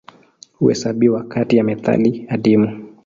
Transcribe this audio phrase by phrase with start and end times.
[0.57, 2.85] Huhesabiwa kati ya metali adimu.